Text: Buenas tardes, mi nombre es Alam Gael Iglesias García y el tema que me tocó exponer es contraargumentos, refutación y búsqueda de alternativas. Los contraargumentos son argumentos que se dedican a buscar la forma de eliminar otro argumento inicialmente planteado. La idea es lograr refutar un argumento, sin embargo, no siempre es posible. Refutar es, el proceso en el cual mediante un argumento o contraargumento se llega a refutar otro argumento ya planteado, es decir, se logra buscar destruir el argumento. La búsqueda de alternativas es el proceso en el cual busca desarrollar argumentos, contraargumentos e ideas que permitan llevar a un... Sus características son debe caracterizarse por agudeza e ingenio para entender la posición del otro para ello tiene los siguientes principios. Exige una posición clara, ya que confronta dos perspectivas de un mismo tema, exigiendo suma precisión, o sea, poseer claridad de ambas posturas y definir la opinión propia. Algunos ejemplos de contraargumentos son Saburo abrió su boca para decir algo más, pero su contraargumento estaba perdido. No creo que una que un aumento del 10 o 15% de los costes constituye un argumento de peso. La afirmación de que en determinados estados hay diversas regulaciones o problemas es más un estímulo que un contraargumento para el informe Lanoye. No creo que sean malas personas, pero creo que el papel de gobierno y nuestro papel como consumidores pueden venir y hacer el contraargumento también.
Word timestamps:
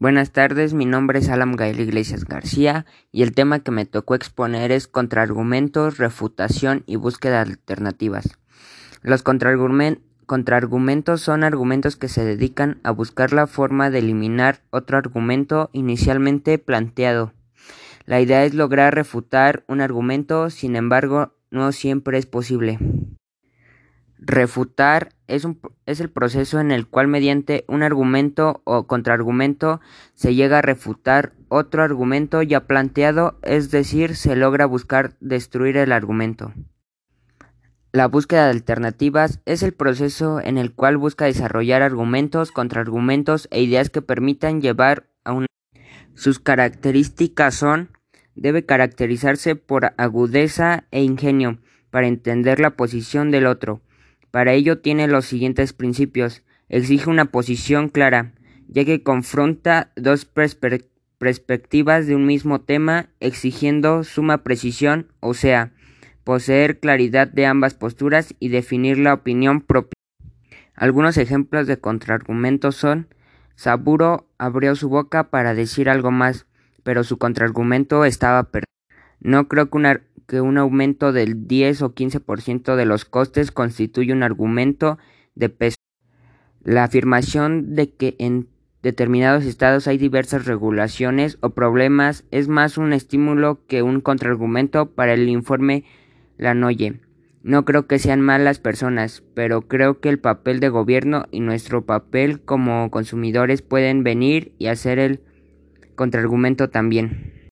Buenas 0.00 0.32
tardes, 0.32 0.74
mi 0.74 0.86
nombre 0.86 1.20
es 1.20 1.28
Alam 1.28 1.52
Gael 1.52 1.78
Iglesias 1.78 2.24
García 2.24 2.84
y 3.12 3.22
el 3.22 3.32
tema 3.32 3.60
que 3.60 3.70
me 3.70 3.86
tocó 3.86 4.16
exponer 4.16 4.72
es 4.72 4.88
contraargumentos, 4.88 5.98
refutación 5.98 6.82
y 6.86 6.96
búsqueda 6.96 7.44
de 7.44 7.52
alternativas. 7.52 8.36
Los 9.02 9.22
contraargumentos 9.22 11.20
son 11.20 11.44
argumentos 11.44 11.94
que 11.94 12.08
se 12.08 12.24
dedican 12.24 12.80
a 12.82 12.90
buscar 12.90 13.32
la 13.32 13.46
forma 13.46 13.88
de 13.90 14.00
eliminar 14.00 14.62
otro 14.70 14.98
argumento 14.98 15.70
inicialmente 15.72 16.58
planteado. 16.58 17.32
La 18.04 18.20
idea 18.20 18.44
es 18.44 18.52
lograr 18.52 18.96
refutar 18.96 19.62
un 19.68 19.80
argumento, 19.80 20.50
sin 20.50 20.74
embargo, 20.74 21.36
no 21.52 21.70
siempre 21.70 22.18
es 22.18 22.26
posible. 22.26 22.80
Refutar 24.26 25.10
es, 25.26 25.44
el 26.00 26.10
proceso 26.10 26.58
en 26.58 26.70
el 26.70 26.86
cual 26.86 27.08
mediante 27.08 27.66
un 27.68 27.82
argumento 27.82 28.62
o 28.64 28.86
contraargumento 28.86 29.82
se 30.14 30.34
llega 30.34 30.58
a 30.58 30.62
refutar 30.62 31.34
otro 31.48 31.82
argumento 31.82 32.40
ya 32.40 32.60
planteado, 32.60 33.38
es 33.42 33.70
decir, 33.70 34.16
se 34.16 34.34
logra 34.34 34.64
buscar 34.64 35.14
destruir 35.20 35.76
el 35.76 35.92
argumento. 35.92 36.54
La 37.92 38.08
búsqueda 38.08 38.44
de 38.44 38.52
alternativas 38.52 39.40
es 39.44 39.62
el 39.62 39.74
proceso 39.74 40.40
en 40.40 40.56
el 40.56 40.72
cual 40.72 40.96
busca 40.96 41.26
desarrollar 41.26 41.82
argumentos, 41.82 42.50
contraargumentos 42.50 43.46
e 43.50 43.60
ideas 43.62 43.90
que 43.90 44.00
permitan 44.00 44.62
llevar 44.62 45.06
a 45.24 45.32
un... 45.32 45.46
Sus 46.14 46.38
características 46.38 47.56
son 47.56 47.90
debe 48.34 48.64
caracterizarse 48.64 49.54
por 49.54 49.92
agudeza 49.98 50.84
e 50.90 51.02
ingenio 51.02 51.58
para 51.90 52.06
entender 52.06 52.58
la 52.58 52.70
posición 52.70 53.30
del 53.30 53.46
otro 53.46 53.83
para 54.34 54.52
ello 54.52 54.80
tiene 54.80 55.06
los 55.06 55.26
siguientes 55.26 55.72
principios. 55.72 56.42
Exige 56.68 57.08
una 57.08 57.26
posición 57.26 57.88
clara, 57.88 58.32
ya 58.66 58.84
que 58.84 59.04
confronta 59.04 59.92
dos 59.94 60.24
perspectivas 60.24 62.08
de 62.08 62.16
un 62.16 62.26
mismo 62.26 62.60
tema, 62.60 63.10
exigiendo 63.20 64.02
suma 64.02 64.38
precisión, 64.38 65.06
o 65.20 65.34
sea, 65.34 65.70
poseer 66.24 66.80
claridad 66.80 67.28
de 67.28 67.46
ambas 67.46 67.74
posturas 67.74 68.34
y 68.40 68.48
definir 68.48 68.98
la 68.98 69.14
opinión 69.14 69.60
propia. 69.60 69.94
Algunos 70.74 71.16
ejemplos 71.16 71.68
de 71.68 71.78
contraargumentos 71.78 72.74
son 72.74 73.06
Saburo 73.54 74.26
abrió 74.36 74.74
su 74.74 74.88
boca 74.88 75.30
para 75.30 75.54
decir 75.54 75.88
algo 75.88 76.10
más, 76.10 76.46
pero 76.82 77.04
su 77.04 77.18
contraargumento 77.18 78.04
estaba 78.04 78.42
perdido. 78.50 78.66
No 79.20 79.46
creo 79.46 79.70
que 79.70 79.76
una 79.76 80.00
que 80.26 80.40
un 80.40 80.58
aumento 80.58 81.12
del 81.12 81.46
10 81.46 81.82
o 81.82 81.94
15% 81.94 82.76
de 82.76 82.86
los 82.86 83.04
costes 83.04 83.50
constituye 83.50 84.12
un 84.12 84.22
argumento 84.22 84.98
de 85.34 85.48
peso. 85.48 85.76
La 86.62 86.84
afirmación 86.84 87.74
de 87.74 87.90
que 87.90 88.16
en 88.18 88.48
determinados 88.82 89.44
estados 89.44 89.86
hay 89.88 89.98
diversas 89.98 90.44
regulaciones 90.46 91.38
o 91.40 91.50
problemas 91.50 92.24
es 92.30 92.48
más 92.48 92.78
un 92.78 92.92
estímulo 92.92 93.60
que 93.66 93.82
un 93.82 94.00
contraargumento 94.00 94.90
para 94.90 95.14
el 95.14 95.28
informe 95.28 95.84
Lanoye. 96.38 97.00
No 97.42 97.66
creo 97.66 97.86
que 97.86 97.98
sean 97.98 98.22
malas 98.22 98.58
personas, 98.58 99.22
pero 99.34 99.68
creo 99.68 100.00
que 100.00 100.08
el 100.08 100.18
papel 100.18 100.60
de 100.60 100.70
gobierno 100.70 101.26
y 101.30 101.40
nuestro 101.40 101.84
papel 101.84 102.40
como 102.40 102.90
consumidores 102.90 103.60
pueden 103.60 104.02
venir 104.02 104.52
y 104.58 104.68
hacer 104.68 104.98
el 104.98 105.20
contraargumento 105.94 106.70
también. 106.70 107.33